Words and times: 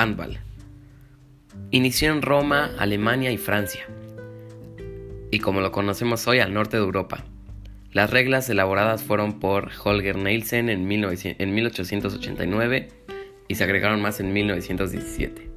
Handball. 0.00 0.38
Inició 1.72 2.10
en 2.10 2.22
Roma, 2.22 2.70
Alemania 2.78 3.30
y 3.32 3.36
Francia, 3.36 3.86
y 5.30 5.40
como 5.40 5.60
lo 5.60 5.72
conocemos 5.72 6.26
hoy 6.26 6.38
al 6.38 6.54
norte 6.54 6.78
de 6.78 6.82
Europa. 6.82 7.26
Las 7.92 8.08
reglas 8.08 8.48
elaboradas 8.48 9.02
fueron 9.02 9.40
por 9.40 9.70
Holger 9.84 10.16
Nielsen 10.16 10.70
en, 10.70 10.86
1889 10.86 12.88
y 13.46 13.54
se 13.56 13.64
agregaron 13.64 14.00
más 14.00 14.20
en 14.20 14.32
1917. 14.32 15.50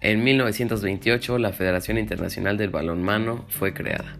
En 0.00 0.22
1928 0.22 1.38
la 1.38 1.52
Federación 1.52 1.98
Internacional 1.98 2.56
del 2.56 2.70
Balonmano 2.70 3.46
fue 3.48 3.74
creada. 3.74 4.16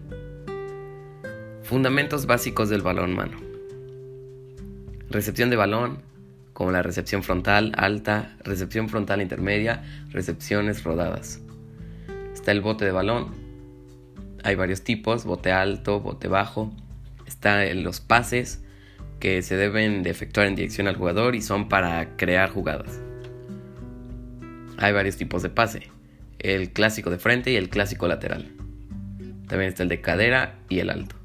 Fundamentos 1.63 2.25
básicos 2.25 2.67
del 2.67 2.81
balonmano. 2.81 3.37
Recepción 5.09 5.49
de 5.49 5.55
balón, 5.55 6.08
como 6.59 6.73
la 6.73 6.83
recepción 6.83 7.23
frontal 7.23 7.71
alta, 7.77 8.35
recepción 8.43 8.89
frontal 8.89 9.21
intermedia, 9.21 9.81
recepciones 10.11 10.83
rodadas. 10.83 11.39
Está 12.33 12.51
el 12.51 12.59
bote 12.59 12.83
de 12.83 12.91
balón. 12.91 13.33
Hay 14.43 14.55
varios 14.55 14.83
tipos, 14.83 15.23
bote 15.23 15.53
alto, 15.53 16.01
bote 16.01 16.27
bajo. 16.27 16.75
Están 17.25 17.81
los 17.81 18.01
pases 18.01 18.61
que 19.21 19.41
se 19.41 19.55
deben 19.55 20.03
de 20.03 20.09
efectuar 20.09 20.47
en 20.47 20.55
dirección 20.55 20.89
al 20.89 20.97
jugador 20.97 21.33
y 21.35 21.41
son 21.41 21.69
para 21.69 22.17
crear 22.17 22.49
jugadas. 22.49 22.99
Hay 24.79 24.91
varios 24.91 25.15
tipos 25.15 25.41
de 25.41 25.49
pase. 25.49 25.83
El 26.39 26.73
clásico 26.73 27.09
de 27.09 27.19
frente 27.19 27.51
y 27.51 27.55
el 27.55 27.69
clásico 27.69 28.05
lateral. 28.05 28.51
También 29.47 29.69
está 29.69 29.83
el 29.83 29.89
de 29.89 30.01
cadera 30.01 30.59
y 30.67 30.79
el 30.79 30.89
alto. 30.89 31.15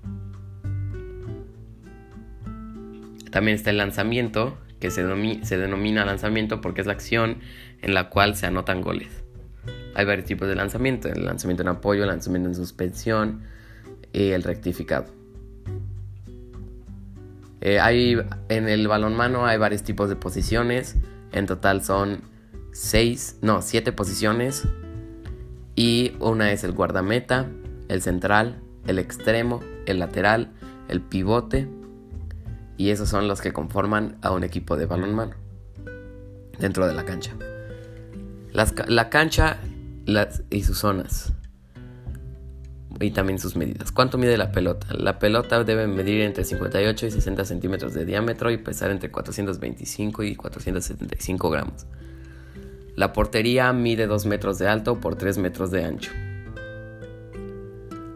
También 3.32 3.56
está 3.56 3.70
el 3.70 3.78
lanzamiento, 3.78 4.58
se, 4.90 5.04
denomina 5.56 6.04
lanzamiento 6.04 6.60
porque 6.60 6.80
es 6.80 6.86
la 6.86 6.92
acción 6.92 7.38
en 7.82 7.94
la 7.94 8.08
cual 8.08 8.36
se 8.36 8.46
anotan 8.46 8.80
goles. 8.80 9.08
Hay 9.94 10.04
varios 10.04 10.26
tipos 10.26 10.48
de 10.48 10.54
lanzamiento, 10.54 11.08
el 11.08 11.24
lanzamiento 11.24 11.62
en 11.62 11.68
apoyo, 11.68 12.02
el 12.02 12.08
lanzamiento 12.08 12.48
en 12.48 12.54
suspensión 12.54 13.42
y 14.12 14.30
el 14.30 14.42
rectificado. 14.42 15.06
Eh, 17.60 17.80
hay, 17.80 18.16
en 18.48 18.68
el 18.68 18.88
balonmano 18.88 19.46
hay 19.46 19.56
varios 19.56 19.82
tipos 19.82 20.08
de 20.08 20.16
posiciones, 20.16 20.96
en 21.32 21.46
total 21.46 21.82
son 21.82 22.20
6, 22.72 23.38
no, 23.40 23.62
7 23.62 23.92
posiciones 23.92 24.68
y 25.74 26.12
una 26.20 26.52
es 26.52 26.64
el 26.64 26.72
guardameta, 26.72 27.46
el 27.88 28.02
central, 28.02 28.60
el 28.86 28.98
extremo, 28.98 29.60
el 29.86 29.98
lateral, 29.98 30.52
el 30.88 31.00
pivote 31.00 31.68
y 32.76 32.90
esos 32.90 33.08
son 33.08 33.28
los 33.28 33.40
que 33.40 33.52
conforman 33.52 34.18
a 34.22 34.32
un 34.32 34.44
equipo 34.44 34.76
de 34.76 34.86
balonmano 34.86 35.34
dentro 36.58 36.86
de 36.86 36.94
la 36.94 37.04
cancha. 37.04 37.32
la 38.52 39.10
cancha 39.10 39.58
y 40.50 40.62
sus 40.62 40.78
zonas 40.78 41.32
y 43.00 43.10
también 43.10 43.38
sus 43.38 43.56
medidas. 43.56 43.92
¿Cuánto 43.92 44.18
mide 44.18 44.36
la 44.36 44.52
pelota? 44.52 44.86
La 44.94 45.18
pelota 45.18 45.64
debe 45.64 45.86
medir 45.86 46.20
entre 46.20 46.44
58 46.44 47.06
y 47.06 47.10
60 47.10 47.44
centímetros 47.44 47.94
de 47.94 48.04
diámetro 48.04 48.50
y 48.50 48.58
pesar 48.58 48.90
entre 48.90 49.10
425 49.10 50.22
y 50.22 50.36
475 50.36 51.50
gramos. 51.50 51.86
La 52.96 53.12
portería 53.12 53.72
mide 53.72 54.06
2 54.06 54.26
metros 54.26 54.58
de 54.58 54.68
alto 54.68 55.00
por 55.00 55.16
3 55.16 55.38
metros 55.38 55.70
de 55.70 55.84
ancho. 55.84 56.12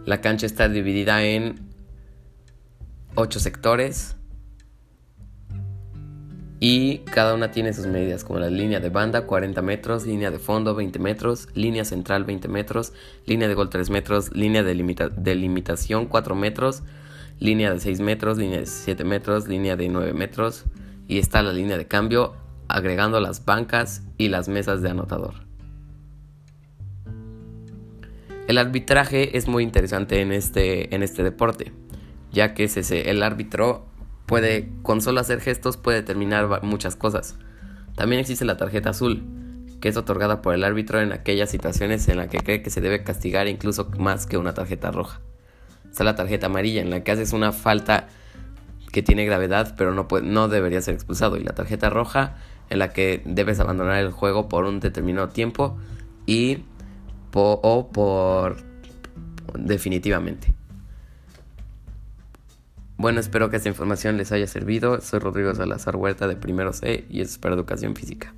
La 0.04 0.20
cancha 0.20 0.46
está 0.46 0.68
dividida 0.68 1.24
en 1.24 1.58
8 3.16 3.40
sectores 3.40 4.17
y 6.60 6.98
cada 6.98 7.34
una 7.34 7.52
tiene 7.52 7.72
sus 7.72 7.86
medidas, 7.86 8.24
como 8.24 8.40
la 8.40 8.50
línea 8.50 8.80
de 8.80 8.90
banda 8.90 9.26
40 9.26 9.62
metros, 9.62 10.06
línea 10.06 10.30
de 10.30 10.40
fondo 10.40 10.74
20 10.74 10.98
metros, 10.98 11.48
línea 11.54 11.84
central 11.84 12.24
20 12.24 12.48
metros, 12.48 12.92
línea 13.26 13.46
de 13.46 13.54
gol 13.54 13.70
3 13.70 13.90
metros, 13.90 14.34
línea 14.34 14.64
de, 14.64 14.74
limitación 14.74 16.06
4 16.06 16.34
metros, 16.34 16.82
línea 17.38 17.72
de 17.72 17.78
6 17.78 18.00
metros, 18.00 18.38
línea 18.38 18.58
de 18.58 18.66
7 18.66 19.04
metros, 19.04 19.46
línea 19.46 19.76
de 19.76 19.88
9 19.88 20.12
metros 20.14 20.64
y 21.06 21.18
está 21.18 21.42
la 21.42 21.52
línea 21.52 21.78
de 21.78 21.86
cambio 21.86 22.34
agregando 22.66 23.20
las 23.20 23.44
bancas 23.44 24.02
y 24.18 24.28
las 24.28 24.48
mesas 24.48 24.82
de 24.82 24.90
anotador. 24.90 25.34
El 28.48 28.58
arbitraje 28.58 29.36
es 29.36 29.46
muy 29.46 29.62
interesante 29.62 30.20
en 30.20 30.32
este, 30.32 30.94
en 30.94 31.02
este 31.02 31.22
deporte, 31.22 31.72
ya 32.32 32.54
que 32.54 32.64
es 32.64 32.76
ese, 32.76 33.10
el 33.10 33.22
árbitro 33.22 33.87
puede, 34.28 34.68
con 34.82 35.00
solo 35.00 35.20
hacer 35.20 35.40
gestos, 35.40 35.76
puede 35.76 36.02
determinar 36.02 36.62
muchas 36.62 36.94
cosas. 36.94 37.36
También 37.96 38.20
existe 38.20 38.44
la 38.44 38.56
tarjeta 38.56 38.90
azul, 38.90 39.24
que 39.80 39.88
es 39.88 39.96
otorgada 39.96 40.42
por 40.42 40.54
el 40.54 40.62
árbitro 40.62 41.00
en 41.00 41.12
aquellas 41.12 41.50
situaciones 41.50 42.06
en 42.08 42.18
las 42.18 42.28
que 42.28 42.38
cree 42.38 42.62
que 42.62 42.70
se 42.70 42.80
debe 42.80 43.02
castigar 43.02 43.48
incluso 43.48 43.90
más 43.98 44.26
que 44.26 44.36
una 44.36 44.54
tarjeta 44.54 44.92
roja. 44.92 45.20
Está 45.90 46.04
la 46.04 46.14
tarjeta 46.14 46.46
amarilla, 46.46 46.82
en 46.82 46.90
la 46.90 47.02
que 47.02 47.10
haces 47.10 47.32
una 47.32 47.52
falta 47.52 48.08
que 48.92 49.02
tiene 49.02 49.24
gravedad, 49.24 49.74
pero 49.76 49.94
no, 49.94 50.06
puede, 50.06 50.26
no 50.26 50.48
debería 50.48 50.82
ser 50.82 50.94
expulsado. 50.94 51.38
Y 51.38 51.42
la 51.42 51.54
tarjeta 51.54 51.88
roja, 51.88 52.36
en 52.68 52.78
la 52.78 52.92
que 52.92 53.22
debes 53.24 53.60
abandonar 53.60 53.98
el 53.98 54.12
juego 54.12 54.48
por 54.48 54.66
un 54.66 54.78
determinado 54.78 55.30
tiempo 55.30 55.78
y 56.26 56.64
o 57.32 57.90
por 57.92 58.56
definitivamente. 59.54 60.57
Bueno, 62.98 63.20
espero 63.20 63.48
que 63.48 63.58
esta 63.58 63.68
información 63.68 64.16
les 64.16 64.32
haya 64.32 64.48
servido. 64.48 65.00
Soy 65.00 65.20
Rodrigo 65.20 65.54
Salazar 65.54 65.94
Huerta 65.94 66.26
de 66.26 66.34
Primero 66.34 66.72
C 66.72 67.06
y 67.08 67.20
es 67.20 67.38
para 67.38 67.54
Educación 67.54 67.94
Física. 67.94 68.34